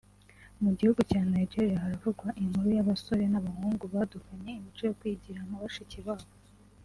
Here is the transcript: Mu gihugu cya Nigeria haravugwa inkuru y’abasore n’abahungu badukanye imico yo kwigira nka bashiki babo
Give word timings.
Mu 0.63 0.71
gihugu 0.77 1.01
cya 1.09 1.21
Nigeria 1.33 1.83
haravugwa 1.83 2.27
inkuru 2.41 2.67
y’abasore 2.77 3.23
n’abahungu 3.29 3.83
badukanye 3.93 4.51
imico 4.59 4.81
yo 4.87 4.95
kwigira 4.99 5.39
nka 5.47 5.59
bashiki 5.63 5.99
babo 6.07 6.27